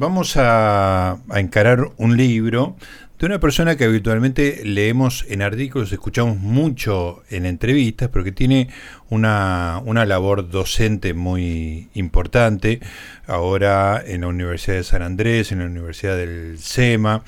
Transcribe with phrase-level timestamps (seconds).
[0.00, 2.74] vamos a, encarar un libro
[3.18, 8.70] de una persona que habitualmente leemos en artículos, escuchamos mucho en entrevistas, pero que tiene
[9.10, 12.80] una, una labor docente muy importante,
[13.26, 17.22] ahora en la Universidad de San Andrés, en la Universidad del SEMA,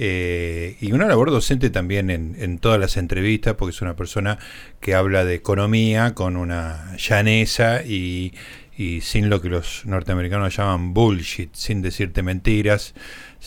[0.00, 4.38] eh, y una labor docente también en, en, todas las entrevistas, porque es una persona
[4.80, 8.32] que habla de economía con una llaneza y,
[8.78, 12.94] y sin lo que los norteamericanos llaman bullshit, sin decirte mentiras,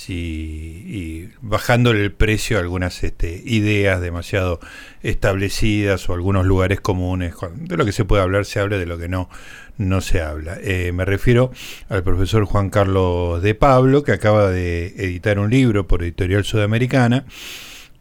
[0.10, 4.60] y bajándole el precio a algunas este, ideas demasiado
[5.04, 7.34] establecidas o algunos lugares comunes.
[7.56, 9.30] De lo que se puede hablar se habla, de lo que no,
[9.78, 10.58] no se habla.
[10.62, 11.54] Eh, me refiero
[11.88, 17.24] al profesor Juan Carlos de Pablo, que acaba de editar un libro por Editorial Sudamericana,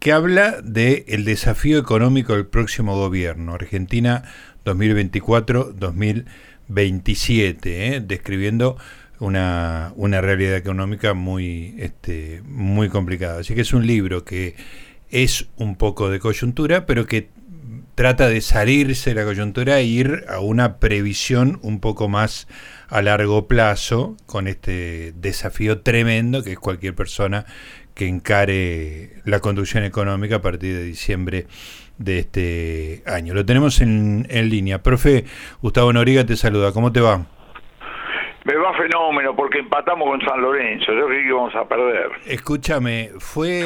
[0.01, 4.25] que habla de el desafío económico del próximo gobierno, Argentina
[4.65, 6.25] 2024-2025.
[6.71, 8.01] 27, ¿eh?
[8.01, 8.77] describiendo
[9.19, 13.41] una, una, realidad económica muy, este, muy complicada.
[13.41, 14.55] Así que es un libro que
[15.11, 17.29] es un poco de coyuntura, pero que
[17.95, 22.49] trata de salirse de la coyuntura e ir a una previsión un poco más
[22.89, 27.45] a largo plazo con este desafío tremendo que es cualquier persona
[27.95, 31.47] que encare la conducción económica a partir de diciembre
[32.01, 33.35] de este año.
[33.35, 34.83] Lo tenemos en, en línea.
[34.83, 35.27] Profe,
[35.63, 36.73] Gustavo Noriga te saluda.
[36.73, 37.27] ¿Cómo te va?
[38.45, 40.95] Me va fenómeno porque empatamos con San Lorenzo.
[40.95, 42.11] Yo creí que íbamos a perder.
[42.27, 43.63] Escúchame, ¿fue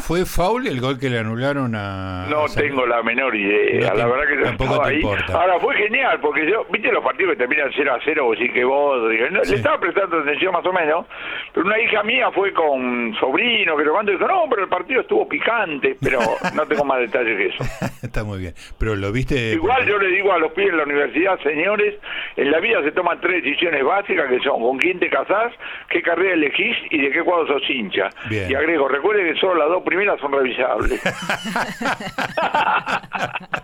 [0.00, 2.26] fue foul el gol que le anularon a.?
[2.30, 3.92] No tengo la menor idea.
[3.92, 4.96] la verdad que tampoco te ahí.
[4.96, 5.34] Importa.
[5.34, 8.48] Ahora fue genial porque yo, viste los partidos que terminan 0 a 0, o sí
[8.48, 9.10] que vos.
[9.10, 11.04] Le estaba prestando atención más o menos.
[11.52, 15.02] Pero una hija mía fue con sobrino, que lo cuando dijo, no, pero el partido
[15.02, 15.96] estuvo picante.
[16.00, 16.20] Pero
[16.54, 17.64] no tengo más detalles que eso.
[18.02, 18.54] Está muy bien.
[18.78, 19.52] Pero lo viste.
[19.52, 21.94] Igual yo le digo a los pibes en la universidad, señores,
[22.36, 25.52] en la vida se toman tres decisiones básicas que son con quién te casás,
[25.88, 28.10] qué carrera elegís y de qué cuadro sos hincha.
[28.30, 31.00] Y agrego, recuerde que solo las dos primeras son revisables.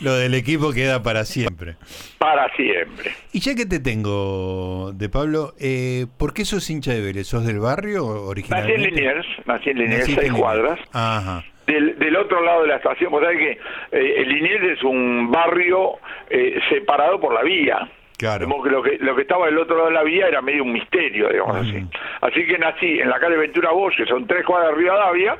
[0.00, 1.76] Lo del equipo queda para siempre.
[2.18, 3.12] Para siempre.
[3.32, 7.26] Y ya que te tengo, de Pablo, eh, ¿por qué sos hincha de Vélez?
[7.26, 8.78] ¿Sos del barrio originalmente?
[8.78, 10.78] Nací en Liniers, nací en Liniers, seis cuadras.
[10.92, 11.44] Ajá.
[11.66, 13.58] Del, del, otro lado de la estación, vos sabés que
[13.92, 17.88] eh, Liniers es un barrio eh, separado por la vía.
[18.20, 18.46] Claro.
[18.46, 20.62] Como que lo, que lo que estaba del otro lado de la vía era medio
[20.62, 21.82] un misterio, digamos así.
[22.20, 25.38] Así que nací en la calle Ventura Bosch, que son tres cuadras de Rivadavia,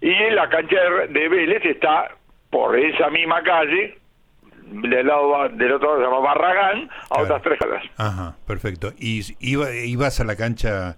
[0.00, 0.76] y en la cancha
[1.08, 2.10] de Vélez está
[2.50, 3.96] por esa misma calle,
[4.60, 7.84] del lado del otro lado se llama Barragán, a otras tres cuadras.
[7.96, 8.92] Ajá, perfecto.
[8.98, 10.96] ¿Y iba, ibas a la cancha?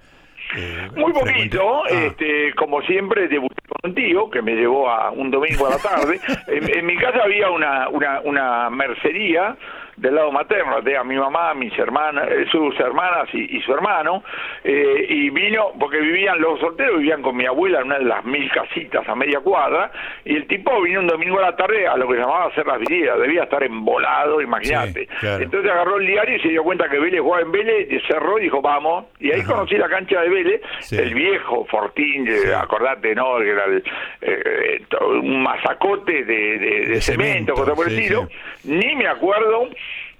[0.56, 1.88] Eh, Muy poquito, ah.
[1.90, 5.78] este, como siempre debuté con un tío que me llevó a un domingo a la
[5.78, 6.20] tarde.
[6.46, 9.58] en, en, mi casa había una, una, una mercería
[9.98, 14.22] del lado materno, de a mi mamá, mis hermanas, eh, sus hermanas y, su hermano,
[14.62, 18.24] eh, y vino, porque vivían, los solteros vivían con mi abuela en una de las
[18.24, 19.90] mil casitas a media cuadra,
[20.24, 22.78] y el tipo vino un domingo a la tarde a lo que llamaba hacer las
[22.78, 25.08] vinieras, debía estar embolado, imagínate.
[25.22, 28.38] Entonces agarró el diario y se dio cuenta que Vélez jugaba en Vélez, y cerró
[28.38, 33.38] y dijo, vamos, y ahí conocí la cancha de Vélez, el viejo Fortín, acordate, ¿no?
[33.38, 33.64] Que era
[34.20, 38.28] eh, un masacote de, cemento, cosa por el estilo,
[38.64, 39.68] ni me acuerdo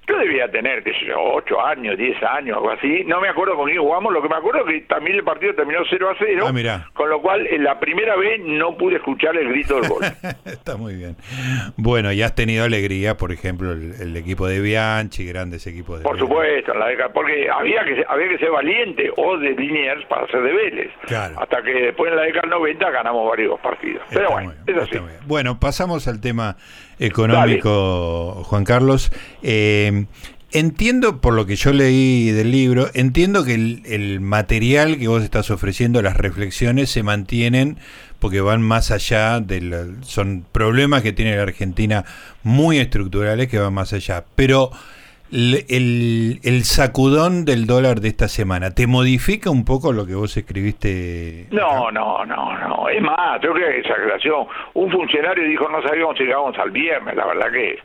[0.09, 3.03] yo debía tener, qué sé yo, 8 años, 10 años, algo así.
[3.05, 4.11] No me acuerdo con quién jugamos.
[4.11, 6.45] Lo que me acuerdo es que también el partido terminó 0 a 0.
[6.69, 10.03] Ah, con lo cual, en la primera vez no pude escuchar el grito del gol.
[10.45, 11.15] Está muy bien.
[11.77, 16.17] Bueno, y has tenido alegría, por ejemplo, el, equipo de Bianchi, grandes equipos de Por
[16.17, 20.53] supuesto, la porque había que, había que ser valiente o de Liniers para ser de
[20.53, 20.91] Vélez.
[21.37, 24.03] Hasta que después en la década del 90 ganamos varios partidos.
[24.09, 24.99] Pero bueno, es así.
[25.25, 26.57] Bueno, pasamos al tema
[26.99, 29.11] económico, Juan Carlos.
[29.41, 29.98] Eh,
[30.51, 35.51] entiendo, por lo que yo leí del libro, entiendo que el, material que vos estás
[35.51, 37.77] ofreciendo, las reflexiones, se mantienen
[38.19, 42.03] porque van más allá de son problemas que tiene la Argentina
[42.43, 44.25] muy estructurales que van más allá.
[44.35, 44.71] Pero
[45.31, 50.35] el, el, sacudón del dólar de esta semana, ¿te modifica un poco lo que vos
[50.35, 51.47] escribiste?
[51.51, 52.89] No, no, no, no.
[52.89, 54.47] Es más, yo creo que exageración.
[54.73, 57.79] Un funcionario dijo no sabíamos si llegábamos al viernes, la verdad que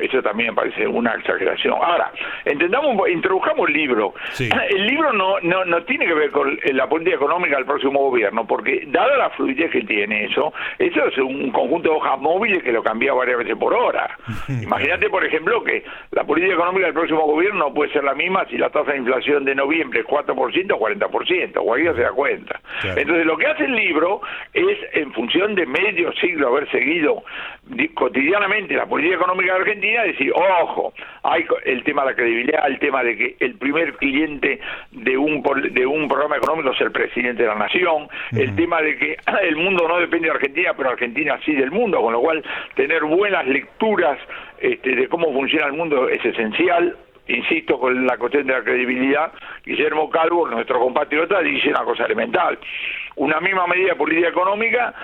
[0.00, 1.74] eso también parece una exageración.
[1.74, 2.12] Ahora,
[2.44, 4.14] entendamos, introdujamos el libro.
[4.68, 8.46] El libro no, no, no tiene que ver con la política económica del próximo gobierno,
[8.46, 12.72] porque dada la fluidez que tiene eso, eso es un conjunto de hojas móviles que
[12.72, 14.16] lo cambia varias veces por hora.
[14.48, 18.46] Imagínate, por ejemplo, que la política económica del próximo gobierno no puede ser la misma
[18.46, 22.60] si la tasa de inflación de noviembre es 4% o 40%, cualquiera se da cuenta.
[22.82, 24.20] Entonces lo que hace el libro
[24.52, 27.22] es, en función de medio siglo haber seguido
[27.94, 30.92] cotidianamente la política económica de Argentina, decir, ojo,
[31.22, 34.60] hay el tema de la credibilidad, el tema de que el primer cliente
[34.92, 35.42] de un,
[35.72, 39.56] de un programa económico es el presidente de la nación, el tema de que el
[39.56, 42.42] mundo no depende de Argentina, pero Argentina sí del mundo, con lo cual
[42.74, 44.18] tener buenas lecturas
[44.60, 46.96] este, de cómo funciona el mundo es esencial.
[47.28, 49.32] Insisto con la cuestión de la credibilidad,
[49.64, 52.58] Guillermo Calvo, nuestro compatriota, dice una cosa elemental.
[53.16, 54.94] Una misma medida de política económica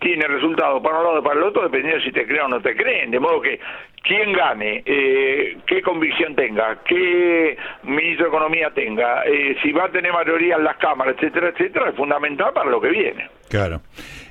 [0.00, 2.60] tiene resultados para un lado y para el otro dependiendo si te creen o no
[2.60, 3.10] te creen.
[3.10, 3.60] De modo que
[4.02, 9.90] quien gane, eh, qué convicción tenga, qué ministro de Economía tenga, eh, si va a
[9.90, 13.28] tener mayoría en las cámaras, etcétera, etcétera, es fundamental para lo que viene.
[13.48, 13.82] Claro.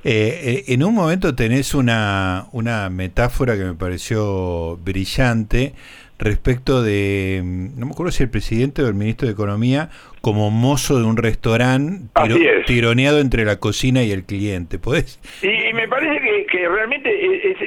[0.04, 5.74] Eh, en un momento tenés una, una metáfora que me pareció brillante
[6.20, 9.90] respecto de, no me acuerdo si el presidente o el ministro de Economía,
[10.22, 12.08] como mozo de un restaurante
[12.66, 14.80] tironeado entre la cocina y el cliente.
[14.80, 15.20] ¿Puedes?
[15.42, 17.10] Y, me parece que, realmente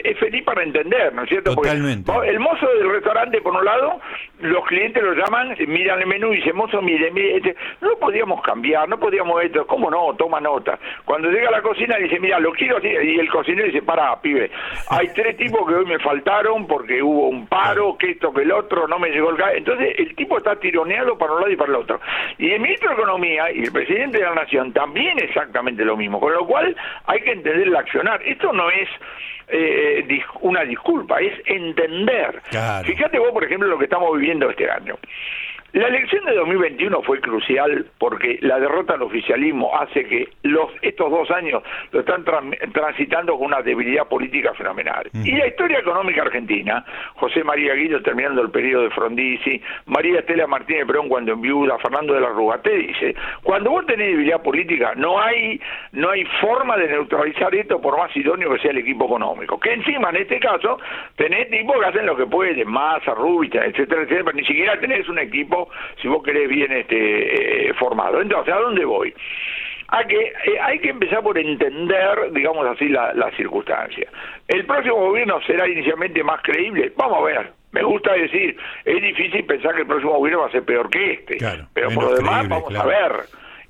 [0.05, 1.55] es, feliz para entender, ¿no es cierto?
[1.55, 2.11] Totalmente.
[2.27, 4.01] el mozo del restaurante, por un lado,
[4.41, 8.43] los clientes lo llaman, miran el menú y dicen, mozo, mire, mire, este, no podíamos
[8.43, 10.15] cambiar, no podíamos esto, ¿cómo no?
[10.17, 10.79] Toma nota.
[11.05, 14.21] Cuando llega a la cocina dice, mira, lo quiero así, y el cocinero dice, para,
[14.21, 14.51] pibe,
[14.91, 18.53] hay tres tipos que hoy me faltaron porque hubo un paro, que esto, que el
[18.53, 19.57] otro, no me llegó el.
[19.57, 22.01] Entonces, el tipo está tironeado para un lado y para el otro.
[22.43, 26.19] Y el ministro de Economía y el presidente de la Nación también exactamente lo mismo,
[26.19, 28.21] con lo cual hay que entender el accionar.
[28.25, 28.89] Esto no es
[29.47, 30.05] eh,
[30.41, 32.43] una disculpa, es entender.
[32.85, 34.99] Fíjate vos, por ejemplo, lo que estamos viviendo este año.
[35.73, 41.11] La elección de 2021 fue crucial porque la derrota del oficialismo hace que los estos
[41.11, 42.25] dos años lo están
[42.73, 45.09] transitando con una debilidad política fenomenal.
[45.15, 46.85] Y la historia económica argentina,
[47.15, 52.13] José María Guido terminando el periodo de Frondizi, María Estela Martínez Perón cuando enviuda, Fernando
[52.13, 55.59] de la Rúa, te dice, cuando vos tenés debilidad política no hay
[55.93, 59.59] no hay forma de neutralizar esto por más idóneo que sea el equipo económico.
[59.59, 60.79] Que encima en este caso
[61.17, 65.09] tenés tipos que hacen lo que pueden, Massa, Rubita, etcétera, etcétera, pero ni siquiera tenés
[65.09, 65.62] un equipo
[66.01, 68.21] si vos querés, bien este, eh, formado.
[68.21, 69.15] Entonces, ¿a dónde voy?
[69.89, 74.09] A que eh, hay que empezar por entender, digamos así, la, la circunstancia.
[74.49, 76.93] ¿El próximo gobierno será inicialmente más creíble?
[76.97, 77.53] Vamos a ver.
[77.73, 81.13] Me gusta decir, es difícil pensar que el próximo gobierno va a ser peor que
[81.13, 81.39] este.
[81.73, 83.13] pero por lo demás, vamos a ver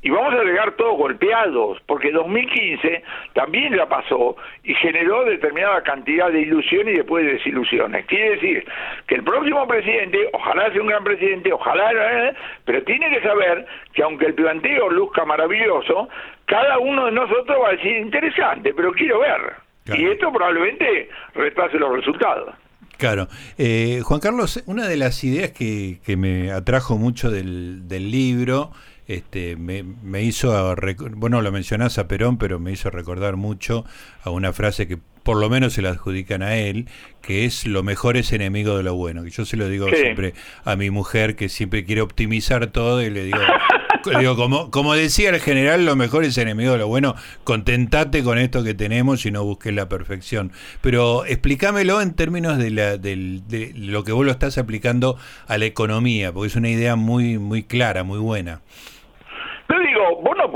[0.02, 3.04] y vamos a llegar todos golpeados, porque 2015
[3.34, 8.04] también la pasó y generó determinada cantidad de ilusiones y después de desilusiones.
[8.06, 8.66] Quiere decir
[9.06, 12.34] que el próximo presidente, ojalá sea un gran presidente, ojalá, ¿eh?
[12.64, 13.64] pero tiene que saber
[13.94, 16.08] que aunque el planteo luzca maravilloso,
[16.46, 19.54] cada uno de nosotros va a decir interesante, pero quiero ver.
[19.96, 22.54] Y esto probablemente retrase los resultados.
[22.98, 23.26] Claro.
[23.58, 28.70] Eh, Juan Carlos, una de las ideas que, que me atrajo mucho del, del libro
[29.06, 30.74] este, me, me hizo,
[31.12, 33.84] bueno, lo mencionás a Perón, pero me hizo recordar mucho
[34.22, 36.86] a una frase que por lo menos se la adjudican a él,
[37.20, 39.22] que es lo mejor es enemigo de lo bueno.
[39.22, 40.34] Que yo se lo digo siempre
[40.64, 43.38] a mi mujer, que siempre quiere optimizar todo, y le digo,
[44.18, 47.14] digo como, como decía el general, lo mejor es enemigo de lo bueno.
[47.44, 50.52] Contentate con esto que tenemos y no busques la perfección.
[50.80, 55.16] Pero explícamelo en términos de, la, de lo que vos lo estás aplicando
[55.46, 58.60] a la economía, porque es una idea muy, muy clara, muy buena.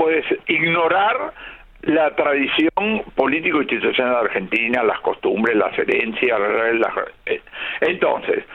[0.07, 1.33] Podés ignorar
[1.81, 6.39] la tradición político-institucional Argentina, las costumbres, las herencias,
[6.75, 6.93] las...
[7.25, 7.41] Eh,
[7.81, 8.45] entonces,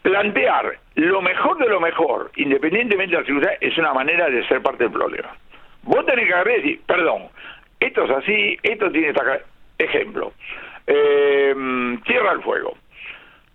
[0.00, 4.62] plantear lo mejor de lo mejor, independientemente de la circunstancia, es una manera de ser
[4.62, 5.36] parte del problema.
[5.82, 7.24] Vos tenés que agarrar y decir, perdón,
[7.78, 9.38] esto es así, esto tiene esta...
[9.76, 10.32] Ejemplo,
[10.86, 11.54] eh,
[12.06, 12.74] Tierra al Fuego.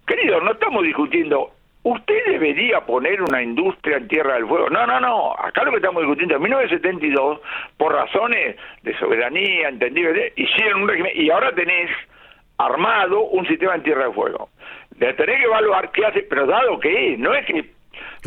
[0.05, 4.69] Querido, no estamos discutiendo usted debería poner una industria en Tierra del Fuego.
[4.69, 5.33] No, no, no.
[5.37, 7.39] Acá lo que estamos discutiendo en 1972,
[7.77, 11.89] por razones de soberanía, entendible, hicieron un régimen y ahora tenés
[12.57, 14.49] armado un sistema en Tierra del Fuego.
[14.91, 17.65] De tener que evaluar qué hace, pero dado que es, no es que,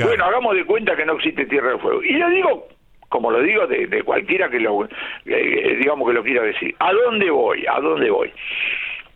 [0.02, 2.02] bueno, hagamos de cuenta que no existe Tierra del Fuego.
[2.02, 2.68] Y yo digo,
[3.08, 4.86] como lo digo de, cualquiera que lo,
[5.26, 7.64] eh, digamos que lo quiera decir, ¿a dónde voy?
[7.68, 8.32] ¿A dónde voy?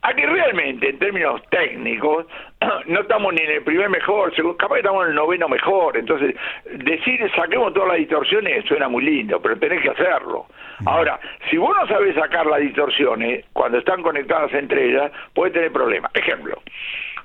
[0.03, 2.27] A que realmente en términos técnicos
[2.87, 6.35] no estamos ni en el primer mejor, capaz que estamos en el noveno mejor, entonces
[6.71, 10.47] decir saquemos todas las distorsiones suena muy lindo, pero tenés que hacerlo.
[10.87, 11.19] Ahora,
[11.51, 16.15] si vos no sabes sacar las distorsiones cuando están conectadas entre ellas, puede tener problemas.
[16.15, 16.61] Ejemplo,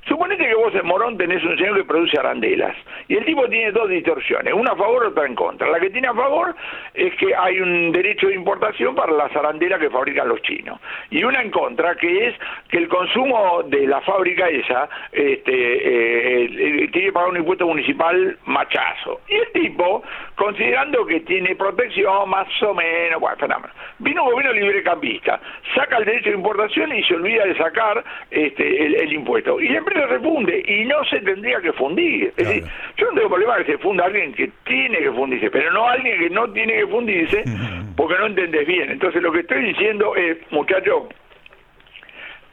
[0.07, 2.75] Suponete que vos en Morón tenés un señor que produce arandelas
[3.07, 5.69] y el tipo tiene dos distorsiones, una a favor, otra en contra.
[5.69, 6.55] La que tiene a favor
[6.93, 10.79] es que hay un derecho de importación para las arandelas que fabrican los chinos
[11.09, 12.35] y una en contra que es
[12.69, 18.37] que el consumo de la fábrica esa este, eh, tiene que pagar un impuesto municipal
[18.45, 19.21] machazo.
[19.27, 20.03] Y el tipo,
[20.35, 23.73] considerando que tiene protección más o menos, bueno, fenómeno.
[23.99, 25.39] Vino un gobierno librecambista,
[25.75, 29.59] saca el derecho de importación y se olvida de sacar este, el, impuesto.
[29.59, 32.33] Y se funde y no se tendría que fundir.
[32.35, 32.63] Es decir,
[32.97, 36.19] yo no tengo problema que se funda alguien que tiene que fundirse, pero no alguien
[36.19, 37.43] que no tiene que fundirse
[37.95, 38.91] porque no entendés bien.
[38.91, 41.03] Entonces lo que estoy diciendo es, muchachos,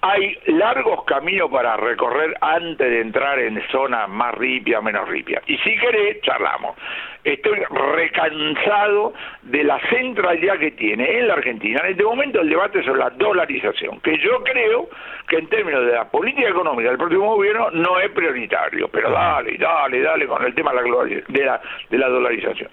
[0.03, 5.43] hay largos caminos para recorrer antes de entrar en zonas más ripia, menos ripia.
[5.47, 6.77] Y si querés, charlamos.
[7.23, 7.59] Estoy
[7.95, 13.01] recansado de la centralidad que tiene en la Argentina en este momento el debate sobre
[13.01, 14.89] la dolarización, que yo creo
[15.29, 18.89] que en términos de la política económica del próximo gobierno no es prioritario.
[18.89, 22.71] Pero dale, dale, dale con el tema de la, de la, de la dolarización.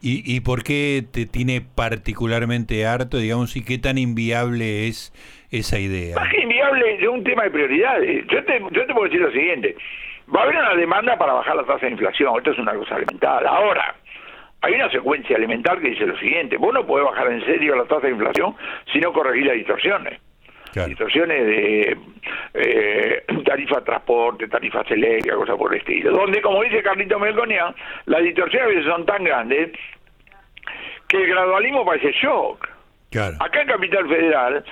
[0.00, 5.12] ¿Y, ¿Y por qué te tiene particularmente harto, digamos, y qué tan inviable es
[5.50, 6.16] esa idea?
[6.16, 8.26] Más que inviable es un tema de prioridades.
[8.28, 9.76] Yo te, yo te puedo decir lo siguiente,
[10.34, 12.96] va a haber una demanda para bajar la tasa de inflación, esto es una cosa
[12.96, 13.46] elemental.
[13.46, 13.94] Ahora,
[14.62, 17.84] hay una secuencia elemental que dice lo siguiente, vos no podés bajar en serio la
[17.84, 18.54] tasa de inflación
[18.92, 20.20] si no corregís las distorsiones.
[20.72, 21.96] Distorsiones de
[22.54, 26.12] eh, tarifa de transporte, tarifas eléctricas, cosas por el estilo.
[26.12, 27.74] Donde, como dice Carlito Melconian,
[28.06, 29.72] las distorsiones a veces son tan grandes
[31.08, 32.68] que el gradualismo parece shock.
[33.40, 34.64] Acá en Capital Federal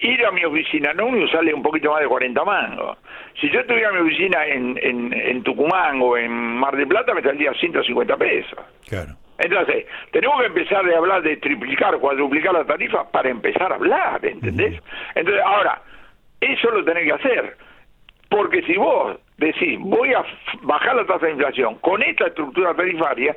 [0.00, 2.98] ir a mi oficina no me sale un poquito más de 40 mangos.
[3.40, 7.22] Si yo tuviera mi oficina en, en, en Tucumán o en Mar del Plata me
[7.22, 8.58] saldría 150 pesos.
[8.88, 9.14] Claro.
[9.38, 14.24] Entonces, tenemos que empezar a hablar de triplicar, cuadruplicar la tarifa para empezar a hablar,
[14.24, 14.82] ¿entendés?
[15.14, 15.80] Entonces, ahora,
[16.40, 17.56] eso lo tenés que hacer.
[18.28, 20.24] Porque si vos decís, voy a
[20.62, 23.36] bajar la tasa de inflación con esta estructura tarifaria,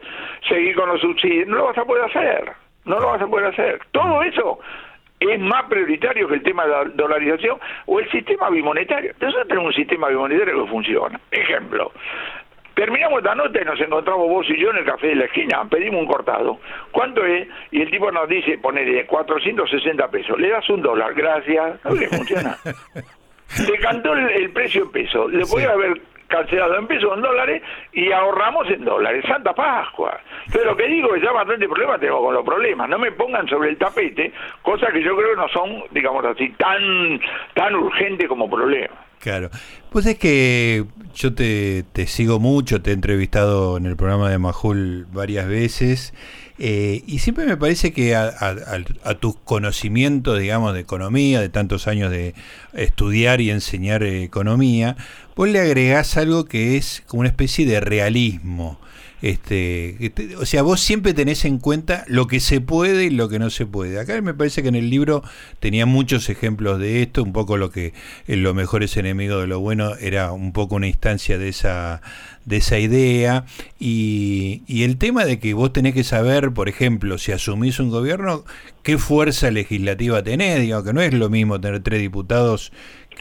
[0.50, 2.52] seguir con los subsidios, no lo vas a poder hacer.
[2.84, 3.80] No lo vas a poder hacer.
[3.92, 4.60] Todo eso
[5.30, 9.14] es más prioritario que el tema de la dolarización o el sistema bimonetario.
[9.20, 11.20] Nosotros tenemos un sistema bimonetario que funciona.
[11.30, 11.92] Ejemplo,
[12.74, 15.64] terminamos esta nota y nos encontramos vos y yo en el café de la esquina,
[15.70, 16.60] pedimos un cortado.
[16.92, 17.48] ¿Cuánto es?
[17.72, 20.40] Y el tipo nos dice, ponele 460 pesos.
[20.40, 21.84] Le das un dólar, gracias.
[21.86, 22.58] ¿No le funciona?
[23.68, 25.32] Le cantó el, precio en pesos.
[25.32, 26.02] Le voy a haber
[26.32, 27.62] cancelado en pesos en dólares
[27.94, 29.24] y ahorramos en dólares.
[29.28, 30.20] Santa Pascua.
[30.52, 32.90] Pero lo que digo es ya bastante problema tengo con los problemas.
[32.90, 36.50] No me pongan sobre el tapete cosas que yo creo que no son, digamos así,
[36.58, 37.20] tan,
[37.54, 38.98] tan urgentes como problemas.
[39.20, 39.52] Claro.
[39.92, 44.40] Pues es que yo te, te, sigo mucho, te he entrevistado en el programa de
[44.40, 46.14] Majul varias veces
[46.64, 51.88] eh, y siempre me parece que a, a, tus conocimientos, digamos, de economía, de tantos
[51.88, 52.36] años de
[52.74, 54.96] estudiar y enseñar economía,
[55.36, 58.80] vos le agregás algo que es como una especie de realismo.
[59.22, 63.38] Este, o sea, vos siempre tenés en cuenta lo que se puede y lo que
[63.38, 64.00] no se puede.
[64.00, 65.24] Acá me parece que en el libro
[65.60, 67.94] tenía muchos ejemplos de esto, un poco lo que
[68.28, 72.02] en lo mejor es enemigo de lo bueno era un poco una instancia de esa
[72.46, 73.46] de esa idea
[73.80, 77.92] y, y el tema de que vos tenés que saber, por ejemplo, si asumís un
[77.92, 78.46] gobierno,
[78.82, 82.72] qué fuerza legislativa tenés, digo que no es lo mismo tener tres diputados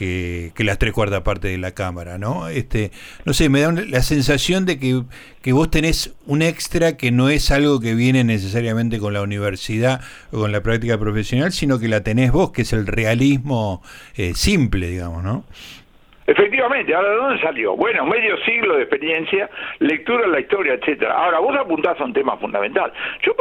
[0.01, 2.49] que, las tres cuartas partes de la Cámara, ¿no?
[2.49, 2.91] Este,
[3.27, 5.03] no sé, me da la sensación de que,
[5.43, 10.01] que vos tenés un extra que no es algo que viene necesariamente con la universidad
[10.33, 13.83] o con la práctica profesional, sino que la tenés vos, que es el realismo
[14.17, 15.45] eh, simple, digamos, ¿no?
[16.27, 17.77] Efectivamente, ahora ¿de dónde salió?
[17.77, 21.13] Bueno, medio siglo de experiencia, lectura de la historia, etcétera.
[21.13, 22.93] Ahora, vos apuntás a un tema fundamental.
[23.27, 23.35] Yo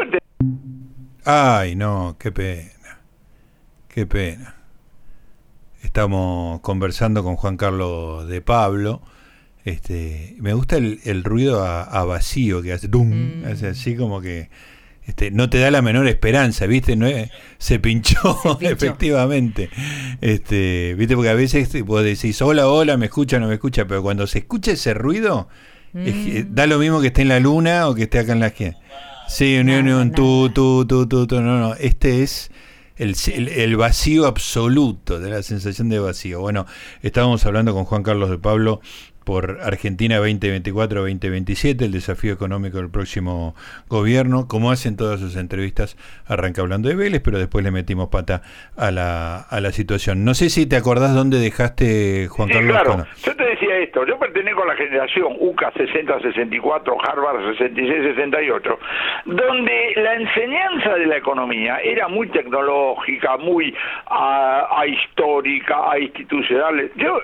[1.25, 2.99] Ay, no, qué pena.
[3.87, 4.58] Qué pena.
[5.83, 9.01] Estamos conversando con Juan Carlos de Pablo.
[9.65, 13.45] Este, me gusta el, ruido a, vacío que hace, mm.
[13.45, 14.49] hace así como que
[15.05, 16.95] este, no te da la menor esperanza, ¿viste?
[16.95, 17.07] No
[17.57, 19.69] se, pinchó, efectivamente.
[20.21, 21.15] Este, ¿viste?
[21.15, 24.39] Porque a veces vos decís, hola, hola, me escucha, no me escucha, pero cuando se
[24.39, 25.47] escucha ese ruido,
[25.93, 26.53] mm.
[26.53, 28.77] da lo mismo que esté en la luna o que esté acá en la esquina.
[29.27, 32.51] Sí, un, un, tú, tú, tú, tú, no, no, este es
[32.99, 36.41] el, vacío absoluto, de la sensación de vacío.
[36.41, 36.65] Bueno,
[37.01, 38.81] estábamos hablando con Juan Carlos de Pablo
[39.29, 43.53] por Argentina 2024-2027, el desafío económico del próximo
[43.87, 44.47] gobierno.
[44.47, 48.41] Como hacen todas sus entrevistas, arranca hablando de Vélez, pero después le metimos pata
[48.75, 50.25] a la, a la situación.
[50.25, 52.71] No sé si te acordás dónde dejaste, Juan Carlos.
[52.71, 58.77] Claro, yo te decía esto, yo pertenezco a la generación UCA 60-64, Harvard 66-68,
[59.25, 63.75] donde la enseñanza de la economía era muy tecnológica, muy
[64.07, 66.89] a, histórica, a institucional.
[66.95, 67.21] Yo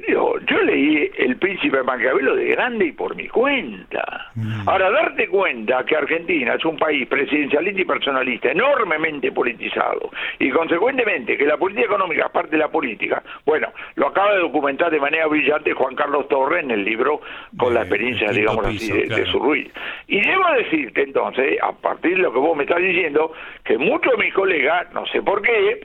[0.00, 4.30] Querido, yo leí El Príncipe Maquiavelo de grande y por mi cuenta.
[4.34, 4.68] Mm.
[4.68, 11.38] Ahora, darte cuenta que Argentina es un país presidencialista y personalista, enormemente politizado, y consecuentemente
[11.38, 15.00] que la política económica es parte de la política, bueno, lo acaba de documentar de
[15.00, 17.22] manera brillante Juan Carlos Torres en el libro
[17.56, 19.72] con la experiencia, digamos así, de, su ruiz.
[20.08, 23.32] Y debo decirte entonces, a partir de lo que vos me estás diciendo,
[23.64, 25.80] que muchos de mis colegas, no sé por qué,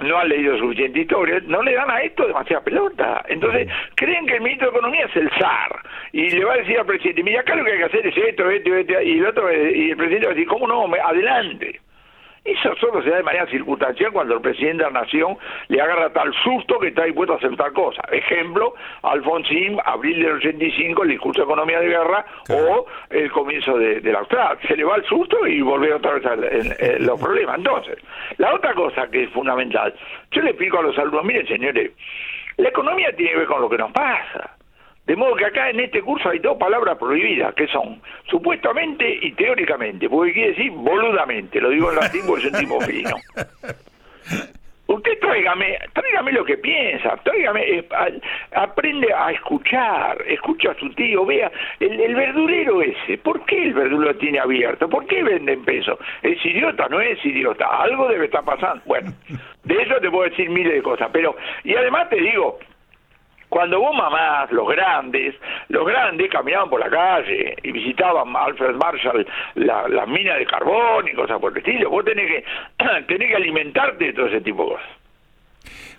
[0.00, 3.24] no han leído suficiente historia, no le dan a esto demasiada pelota.
[3.28, 5.80] Entonces, creen que el ministro de Economía es el zar
[6.12, 8.16] y le va a decir al presidente, mira, acá lo que hay que hacer es
[8.16, 10.86] esto, esto, esto, y el otro, y el presidente va a decir, ¿cómo no?
[11.04, 11.80] Adelante.
[12.44, 15.36] Eso solo se da de manera circunstancial cuando el presidente de la nación
[15.68, 18.02] le agarra tal susto que está dispuesto a hacer tal cosa.
[18.10, 24.00] Ejemplo, Alfonsín, abril del 85, el discurso de economía de guerra o el comienzo de,
[24.00, 24.58] la Austral.
[24.66, 26.36] Se le va el susto y vuelve otra vez a
[27.00, 27.58] los problemas.
[27.58, 27.98] Entonces,
[28.38, 29.94] la otra cosa que es fundamental,
[30.30, 31.92] yo le explico a los alumnos, miren señores,
[32.56, 34.56] la economía tiene que ver con lo que nos pasa.
[35.10, 39.32] De modo que acá en este curso hay dos palabras prohibidas, que son supuestamente y
[39.32, 43.16] teóricamente, porque quiere decir boludamente, lo digo en latín porque es un fino.
[44.86, 47.84] Usted tráigame, tráigame lo que piensa, tráigame,
[48.54, 51.50] aprende a escuchar, escucha a su tío, vea,
[51.80, 54.88] el, verdulero ese, ¿por qué el verdulero tiene abierto?
[54.88, 55.98] ¿Por qué vende en peso?
[56.22, 56.86] ¿Es idiota?
[56.88, 57.66] ¿No es idiota?
[57.66, 58.80] Algo debe estar pasando.
[58.86, 59.12] Bueno,
[59.64, 62.60] de eso te puedo decir miles de cosas, pero, y además te digo,
[63.50, 65.34] cuando vos mamás, los grandes,
[65.68, 69.26] los grandes caminaban por la calle y visitaban Alfred Marshall
[69.56, 72.44] la, la mina de carbón y cosas por el estilo, vos tenés que,
[73.08, 74.88] tenés que alimentarte de todo ese tipo de cosas.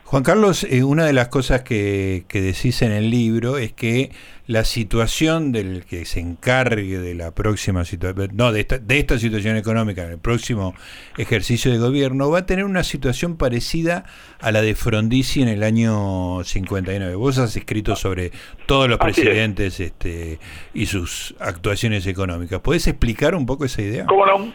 [0.06, 4.12] Juan Carlos, eh, una de las cosas que, que, decís en el libro es que
[4.52, 9.18] la situación del que se encargue de la próxima situación, no, de esta, de esta
[9.18, 10.76] situación económica en el próximo
[11.18, 14.04] ejercicio de gobierno, va a tener una situación parecida
[14.42, 17.16] a la de Frondizi en el año 59.
[17.16, 18.32] Vos has escrito sobre
[18.66, 20.38] todos los presidentes este,
[20.74, 22.60] y sus actuaciones económicas.
[22.60, 24.06] ¿Podés explicar un poco esa idea?
[24.06, 24.54] ¿Cómo no?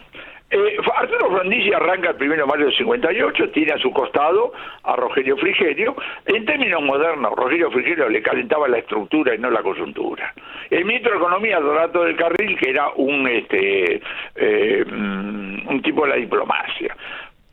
[0.49, 4.95] Eh, Arturo Frondizi arranca el 1 de mayo del 58, tiene a su costado a
[4.95, 5.95] Rogelio Frigerio.
[6.25, 10.33] En términos modernos, Rogelio Frigerio le calentaba la estructura y no la coyuntura.
[10.69, 14.01] El ministro de Economía, Dorato del Carril, que era un, este,
[14.35, 16.95] eh, mm, un tipo de la diplomacia.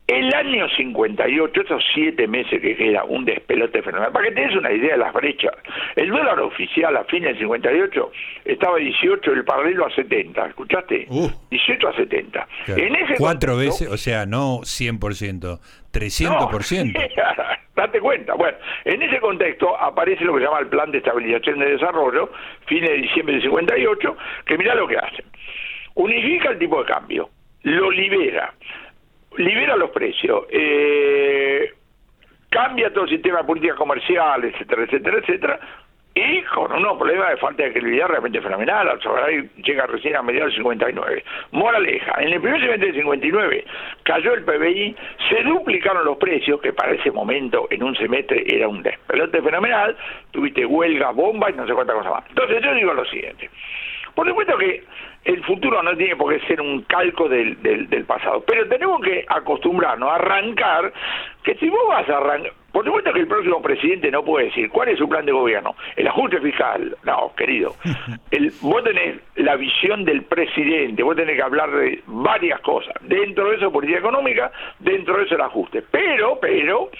[0.07, 4.13] El año 58, esos siete meses que queda, un despelote fenomenal.
[4.13, 5.53] Para que tengas una idea de las brechas,
[5.97, 8.13] el dólar oficial a fines del 58
[8.45, 11.07] estaba 18, el paralelo a 70, ¿escuchaste?
[11.51, 12.49] 18 a 70.
[12.67, 15.59] En ese Cuatro veces, o sea, no 100%,
[15.91, 17.11] 300%.
[17.75, 18.35] date cuenta.
[18.35, 22.31] Bueno, en ese contexto aparece lo que se llama el Plan de Estabilización de Desarrollo,
[22.67, 25.25] fines de diciembre del 58, que mira lo que hace.
[25.95, 27.31] Unifica el tipo de cambio,
[27.63, 28.53] lo libera
[29.39, 31.73] libera los precios, eh,
[32.49, 35.61] cambia todo el sistema de política comercial, etcétera, etcétera, etcétera,
[36.15, 38.89] y con unos problemas de falta de credibilidad realmente fenomenal.
[38.89, 41.25] Al llega recién a mediados del 59.
[41.51, 43.65] Moraleja, en el primer semestre del 59
[44.05, 44.97] cayó el PBI,
[45.29, 49.97] se duplicaron los precios, que para ese momento en un semestre era un despelote fenomenal,
[50.31, 52.25] tuviste huelga, bomba y no sé cuántas cosas más.
[52.29, 53.51] Entonces yo digo lo siguiente.
[54.15, 54.85] Por supuesto que
[55.25, 59.25] el futuro no tiene por qué ser un calco del, del, pasado, pero tenemos que
[59.27, 60.93] acostumbrarnos a arrancar
[61.43, 64.69] que si vos vas a arrancar, por supuesto que el próximo presidente no puede decir
[64.69, 67.75] cuál es su plan de gobierno, el ajuste fiscal, no, querido,
[68.31, 73.49] el, vos tenés la visión del presidente, vos tenés que hablar de varias cosas, dentro
[73.49, 76.91] de eso política económica, dentro de eso el ajuste, pero, pero,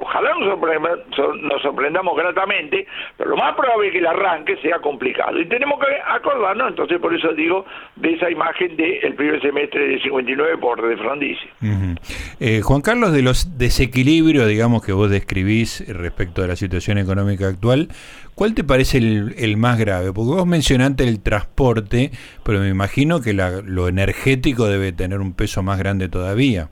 [0.00, 5.40] Ojalá nos, sorprendamos gratamente, pero lo más probable es que el arranque sea complicado.
[5.40, 7.64] Y tenemos que acordarnos, entonces por eso digo,
[7.96, 11.48] de esa imagen del primer semestre de 59 por de Frondizi.
[12.40, 17.48] Eh, Juan Carlos, de los desequilibrios, digamos, que vos describís respecto a la situación económica
[17.48, 17.88] actual,
[18.34, 20.12] ¿cuál te parece el, más grave?
[20.12, 22.12] Porque vos mencionaste el transporte,
[22.44, 26.68] pero me imagino que lo energético debe tener un peso más grande todavía.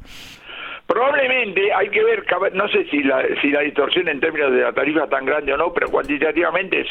[0.87, 4.73] Probablemente hay que ver, no sé si la, si la distorsión en términos de la
[4.73, 6.89] tarifa es tan grande o no, pero cuantitativamente es,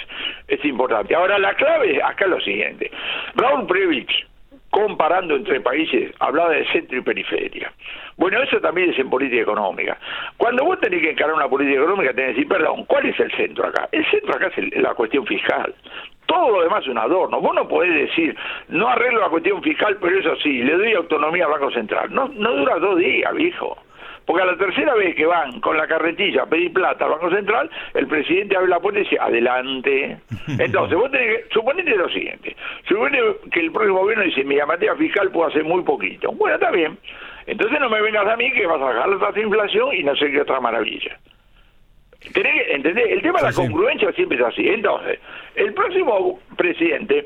[0.48, 1.16] es importante.
[1.16, 2.92] Ahora, la clave acá es lo siguiente.
[3.36, 4.28] Raúl Previch,
[4.70, 7.72] comparando entre países, hablaba de centro y periferia.
[8.18, 9.98] Bueno, eso también es en política económica.
[10.36, 13.32] Cuando vos tenés que encarar una política económica, tenés que decir, perdón, ¿cuál es el
[13.32, 13.88] centro acá?
[13.94, 15.74] El centro acá es la cuestión fiscal.
[16.26, 17.40] Todo lo demás es un adorno.
[17.40, 18.36] Vos no podés decir,
[18.68, 22.14] no arreglo la cuestión fiscal, pero eso sí, le doy autonomía al Banco Central.
[22.14, 23.78] No, no dura dos días, viejo.
[24.26, 27.30] Porque a la tercera vez que van con la carretilla a pedir plata al Banco
[27.30, 30.18] Central, el presidente abre la puerta y dice, adelante.
[30.60, 32.56] Entonces, vos tenés que, suponete lo siguiente,
[32.88, 33.20] supone
[33.52, 36.32] que el próximo gobierno dice, mi materia fiscal puedo hacer muy poquito.
[36.32, 36.98] Bueno, está bien.
[37.46, 40.04] Entonces no me vengas a mí que vas a bajar la tasa de inflación y
[40.04, 41.20] no sé qué otra maravilla.
[42.22, 43.12] ¿Entendés?
[43.12, 44.68] El tema de la congruencia siempre es así.
[44.68, 45.20] Entonces,
[45.56, 47.26] el próximo presidente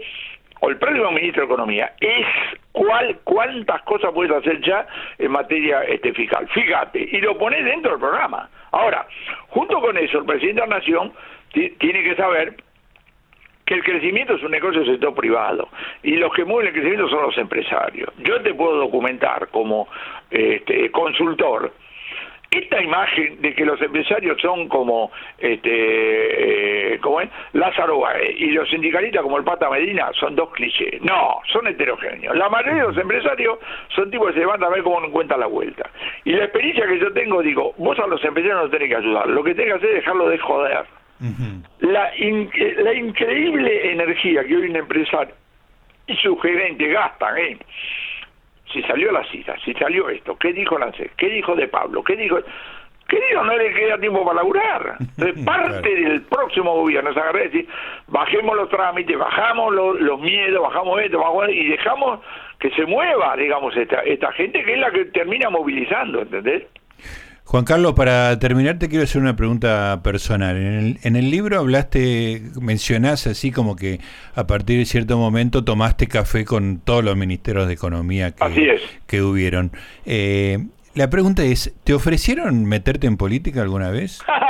[0.62, 2.26] o el próximo ministro de Economía es
[2.72, 4.86] cuál, cuántas cosas puedes hacer ya
[5.18, 6.48] en materia este, fiscal.
[6.50, 8.50] Fíjate, y lo pones dentro del programa.
[8.72, 9.08] Ahora,
[9.50, 11.14] junto con eso, el presidente de la Nación
[11.52, 12.56] tiene que saber
[13.66, 15.70] que el crecimiento es un negocio del sector privado
[16.02, 18.10] y los que mueven el crecimiento son los empresarios.
[18.18, 19.88] Yo te puedo documentar como
[20.32, 21.72] este, consultor
[22.52, 27.30] esta imagen de que los empresarios son como este eh, ¿cómo es?
[27.54, 28.04] Lázaro
[28.38, 31.02] y los sindicalistas como el Pata Medina son dos clichés.
[31.02, 32.36] No, son heterogéneos.
[32.36, 33.60] La mayoría de los empresarios
[33.96, 35.90] son tipos que se levantan a ver cómo no encuentran la vuelta.
[36.26, 39.28] Y la experiencia que yo tengo, digo, vos a los empresarios no tenés que ayudar.
[39.28, 40.86] Lo que tenés que hacer es dejarlo de joder
[41.80, 42.12] la,
[42.78, 45.34] la increíble energía que hoy un empresario
[46.08, 47.58] y su gerente gastan ¿eh?
[48.72, 52.16] Si salió la cita, si salió esto, qué dijo Lance, qué dijo de Pablo, qué
[52.16, 52.40] dijo...
[53.08, 54.98] Querido, no le queda tiempo para laburar.
[55.00, 57.68] Entonces, parte del próximo gobierno es agarrar y decir,
[58.06, 62.20] bajemos los trámites, bajamos los, miedos, bajamos esto, bajamos y dejamos
[62.60, 66.66] que se mueva, digamos, esta, esta gente que es la que termina movilizando, ¿entendés?
[67.50, 70.56] Juan Carlos, para terminar te quiero hacer una pregunta personal.
[71.02, 74.00] En el, libro hablaste, mencionás así como que
[74.36, 79.24] a partir de cierto momento tomaste café con todos los ministerios de Economía que, que
[79.24, 79.72] hubieron.
[80.06, 80.60] Eh,
[80.94, 84.20] la pregunta es, ¿te ofrecieron meterte en política alguna vez?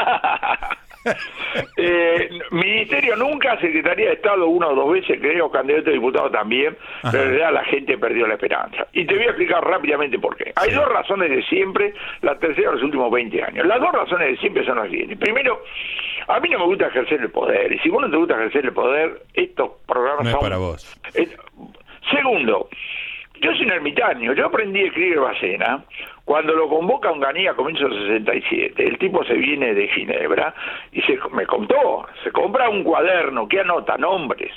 [1.77, 6.77] eh, ministerio nunca, Secretaría de Estado una o dos veces, creo, candidato a diputado también,
[7.03, 8.87] pero en realidad la gente perdió la esperanza.
[8.93, 10.51] Y te voy a explicar rápidamente por qué.
[10.55, 13.65] Hay dos razones de siempre, la tercera de los últimos 20 años.
[13.65, 15.17] Las dos razones de siempre son las siguientes.
[15.17, 15.63] Primero,
[16.27, 18.65] a mí no me gusta ejercer el poder, y si vos no te gusta ejercer
[18.65, 20.39] el poder, estos programas no son...
[20.41, 20.99] para vos.
[22.11, 22.69] segundo,
[23.41, 25.83] yo soy un ermitaño, yo aprendí a escribir Bacena
[26.29, 28.87] cuando lo convoca un ganí a comienzos del 67.
[28.87, 30.53] El tipo se viene de Ginebra
[30.91, 34.51] y se me contó, se compra un cuaderno que anota nombres.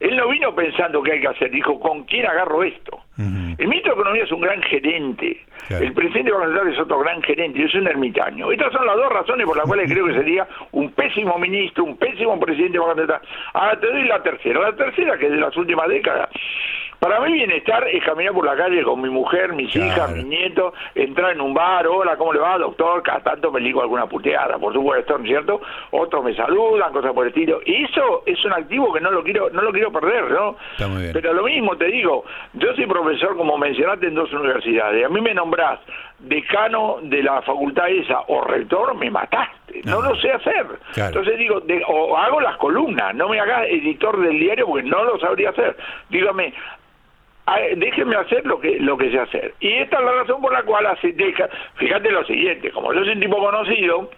[0.00, 2.98] Él no vino pensando qué hay que hacer, dijo, ¿con quién agarro esto?
[3.16, 7.60] El ministro de Economía es un gran gerente, el presidente de es otro gran gerente,
[7.60, 8.50] yo soy un ermitaño.
[8.50, 11.96] Estas son las dos razones por las cuales creo que sería un pésimo ministro, un
[11.96, 12.78] pésimo presidente.
[12.78, 14.60] Ahora te doy la tercera.
[14.60, 16.28] La tercera, que es de las últimas décadas,
[17.04, 20.72] para mí bienestar es caminar por la calle con mi mujer, mis hijas, mis nietos,
[20.94, 23.02] entrar en un bar, hola, ¿cómo le va, doctor?
[23.02, 25.60] Cada tanto me digo alguna puteada, por supuesto, ¿no es cierto?
[25.90, 27.60] Otros me saludan, cosas por el estilo.
[27.66, 30.56] Y eso es un activo que no lo quiero no lo quiero perder, ¿no?
[31.12, 35.04] Pero lo mismo te digo, yo soy profesor, como mencionaste, en dos universidades.
[35.04, 35.80] A mí me nombrás
[36.20, 39.82] decano de la facultad esa o rector, me mataste.
[39.84, 40.66] No, lo sé hacer.
[40.96, 45.18] Entonces digo, o hago las columnas, no me hagas editor del diario porque no lo
[45.18, 45.76] sabría hacer.
[46.08, 46.54] Dígame,
[47.76, 49.54] déjenme hacer lo que lo que sé hacer.
[49.60, 53.00] Y esta es la razón por la cual hace, deja, fíjate lo siguiente, como yo
[53.00, 54.10] soy un tipo conocido,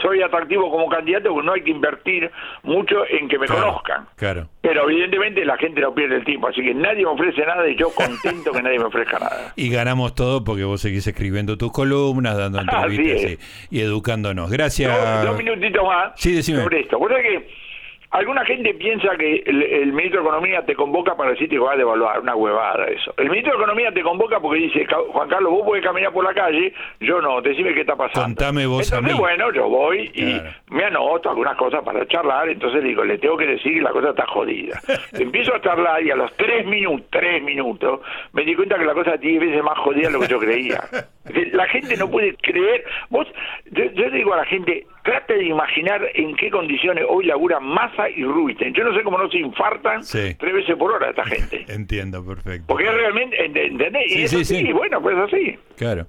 [0.00, 2.30] soy atractivo como candidato porque no hay que invertir
[2.62, 4.06] mucho en que me conozcan.
[4.16, 4.48] Claro.
[4.60, 7.76] Pero evidentemente la gente no pierde el tiempo, así que nadie me ofrece nada y
[7.76, 9.52] yo contento que nadie me ofrezca nada.
[9.56, 13.38] Y ganamos todo porque vos seguís escribiendo tus columnas, dando entrevistas
[13.70, 14.50] y, educándonos.
[14.50, 15.24] Gracias.
[15.24, 16.62] Dos, minutitos más sí, decime.
[16.62, 16.98] sobre esto.
[16.98, 17.67] que
[18.10, 21.76] Alguna gente piensa que el, ministro de Economía te convoca para decirte que va a
[21.76, 23.12] devaluar, una huevada eso.
[23.18, 26.32] El ministro de Economía te convoca porque dice, Juan Carlos, vos podés caminar por la
[26.32, 28.22] calle, yo no, decime qué está pasando.
[28.22, 29.12] Contame vos a mí.
[29.12, 30.40] bueno, yo voy y
[30.72, 34.10] me anoto algunas cosas para charlar, entonces digo, le tengo que decir que la cosa
[34.10, 34.80] está jodida.
[35.12, 38.00] Empiezo a charlar y a los tres minutos, tres minutos,
[38.32, 40.38] me di cuenta que la cosa es diez veces más jodida de lo que yo
[40.38, 40.82] creía.
[41.52, 42.84] La gente no puede creer.
[43.10, 43.26] Vos,
[43.70, 48.10] yo, yo digo a la gente, trate de imaginar en qué condiciones hoy labura Massa
[48.10, 48.74] y Rubinstein.
[48.74, 51.64] Yo no sé cómo no se infartan tres veces por hora esta gente.
[51.72, 52.66] Entiendo, perfecto.
[52.66, 54.12] Porque realmente, ¿entendés?
[54.12, 55.58] Y sí, sí, bueno, pues así.
[55.76, 56.06] Claro.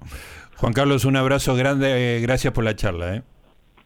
[0.56, 3.16] Juan Carlos, un abrazo grande, eh, gracias por la charla.
[3.16, 3.22] ¿eh?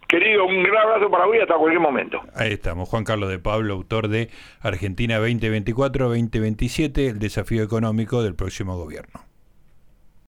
[0.08, 2.20] Querido, un gran abrazo para hoy hasta cualquier momento.
[2.34, 8.76] Ahí estamos, Juan Carlos de Pablo, autor de Argentina 2024-2027, el desafío económico del próximo
[8.76, 9.20] gobierno.